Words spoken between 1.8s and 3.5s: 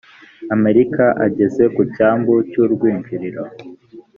cyambu cy urwinjiriro